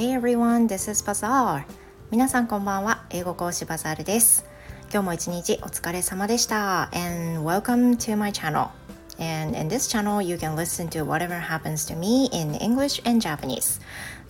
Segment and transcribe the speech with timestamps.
[0.00, 1.64] Hey everyone, this is Bazaar.
[2.10, 3.04] 皆さんこんばんは。
[3.10, 4.46] 英語講師バザールです。
[4.90, 6.84] 今日も一日お疲れ様でした。
[6.94, 8.68] And welcome to my channel.
[9.18, 13.20] And in this channel, you can listen to whatever happens to me in English and
[13.20, 13.78] Japanese.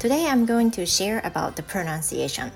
[0.00, 2.50] Today, I'm going to share about the pronunciation.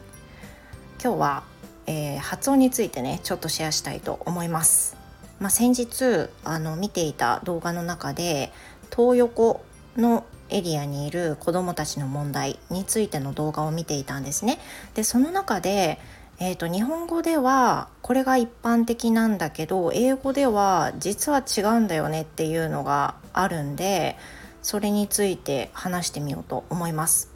[1.01, 1.45] 今日は、
[1.87, 4.97] えー、発音についてね、ちょっとシェアしたいと思います。
[5.39, 8.53] まあ、先日あの見ていた動画の中で
[8.91, 9.65] 東横
[9.97, 14.59] のエリアにいる子どもたちの問題についての動画を見ていたんですね。
[14.95, 15.99] でその中で、
[16.39, 24.17] えーと、日本語ではこれが一般的なんだけど英語では実は違うんだよねっていうのがあるんで
[24.63, 27.34] それについて話してみようと思います。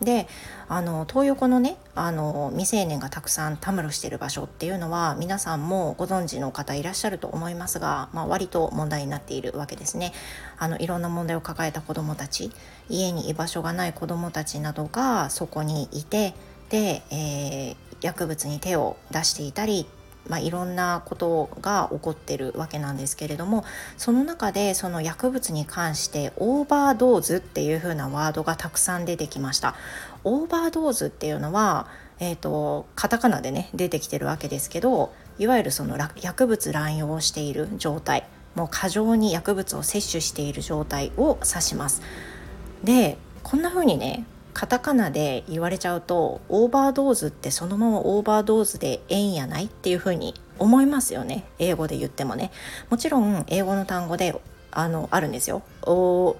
[0.00, 0.28] で
[0.68, 10.12] あの東横のねあの未成年がたくさんたむろしている場所っていうのは皆さんもご存知の方いらっしゃると思いますが、まあ、割と問題になっているわけですね。
[10.58, 12.50] あのいろんな問題を抱えた子どもたち
[12.88, 16.34] 家に居場所がない子どもたちなどがそこにいて
[16.68, 19.86] で、えー、薬物に手を出していたり
[20.28, 23.64] まあ、いろんなことが起こってるわけなんですけれども
[23.96, 29.74] その中でその薬物に関してオーバードーズっていう風なワードがたくさん出てきました。
[30.24, 31.86] オーバードーズっていうのは、
[32.18, 42.02] えーと、カタカナでね出てきてるわけですけどいわゆるその薬物乱用をしている状態もう過剰に薬物を摂取している状態を指します。
[42.82, 44.24] でこんな風にね
[44.56, 51.44] カタカナで言われちゃうとオーバードーズってそのままオーバードーズでええんやないっていうふうに思いますよね。
[51.58, 52.50] 英語で言ってもね。
[52.88, 54.34] もちろん英語の単語で
[54.70, 55.62] あのあるんですよ。
[55.82, 56.38] OVERDOSE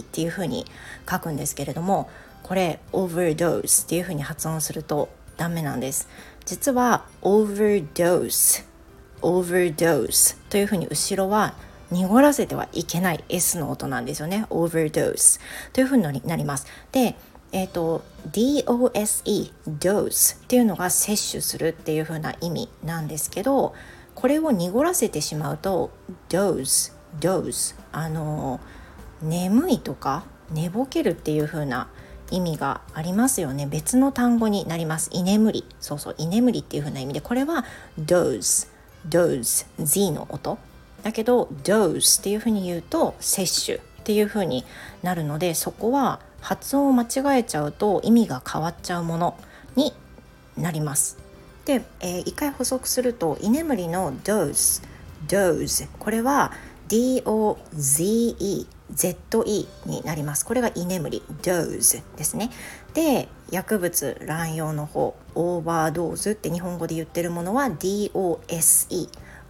[0.00, 0.66] っていうふうに
[1.08, 2.10] 書くんですけれども
[2.42, 6.08] これ overdose っていうふうに発音するとダメなんです。
[6.44, 8.64] 実は overdose
[9.22, 11.54] overdose というふうに後ろは
[11.90, 14.46] 濁らせてはいけない S の音なんですよね。
[14.50, 15.40] overdose
[15.72, 16.66] というふうになります。
[16.92, 17.16] で
[17.50, 23.74] えーと、DOSE dose っていうのが摂取するっていう風な意味なんですけど
[24.14, 25.90] これを濁らせてしまうと
[26.28, 28.60] dose dose あの
[29.22, 31.88] 眠いとか寝ぼけるっていう風な
[32.30, 33.66] 意味がありますよね。
[33.66, 35.08] 別の単語になります。
[35.14, 35.64] 居眠り。
[35.80, 37.64] そうそう居眠りっていう風な意味でこれは
[37.98, 38.68] dose
[39.08, 40.58] dose Z の音。
[41.02, 44.64] だけど dose っていうふうに言うと摂取っていうふうに
[45.02, 49.36] なるのでそこは発音を間違えちゃうと意味が変わっちゃうもの
[49.76, 49.92] に
[50.56, 51.18] なります。
[51.64, 54.82] で、えー、一回補足すると居眠りの dose
[55.26, 56.52] dose これは
[56.88, 60.46] D-O-Z-E ZE になります。
[60.46, 62.50] これが居眠り dose ですね。
[62.94, 69.08] で薬物乱用の方オーバードーズって日本語で言ってるものは DOSE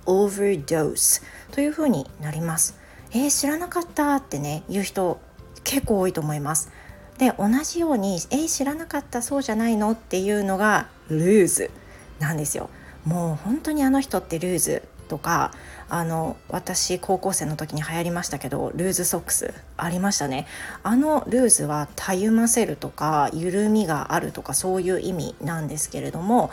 [0.09, 2.77] overdose というふうになります。
[3.13, 5.21] えー、知らなかったってね言う人
[5.65, 6.71] 結構多いと思います。
[7.19, 11.71] で同じように「えー、知らなかったそうじゃないの?」っていうのがルーズ
[12.19, 12.71] なんですよ。
[13.05, 15.53] もう本当にあの人ってルーズとか
[15.89, 20.47] あの私高校生の時に流行りましたけどルーズソックスありましたね
[20.83, 26.51] あのルーズはたゆませるとか緩みがあるとかそういう意味なんですけれども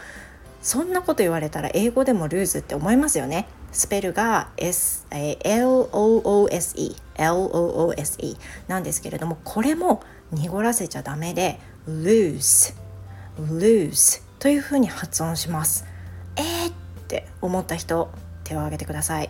[0.65, 3.47] そんなこと言われたら英語でもルーズって思いますよね。
[3.71, 8.37] スペルが S、LOOSE LOOSE
[8.67, 12.73] なんですけれどもこれも濁らせちゃダメで lose
[13.39, 15.85] lose というふうに発音します。
[16.35, 16.73] えーっ
[17.07, 18.09] て思った人
[18.43, 19.29] 手を挙げてください。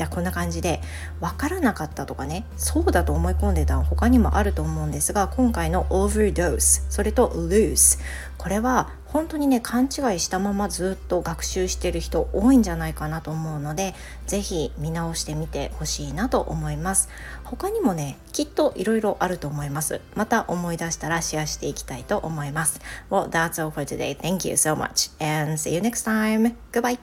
[0.00, 0.80] いやこんな感じで
[1.20, 8.00] 分からなかったとかねそうだと思い込んでた他にもあると思うんですが今回の overdose それと loose
[8.38, 13.94] これは本当にね勘違いしたままずっと学習してる人多いんじゃないかなと思うので
[14.26, 17.10] 是非見直してみてほしいなと思います。
[17.44, 20.00] 他にもねきっといろいろあると思います。
[20.14, 22.80] また思い出したらシェアしていきたいと思います。
[23.10, 24.16] Well that's all for today.
[24.16, 26.54] Thank you so much and see you next time.
[26.72, 26.98] Goodbye.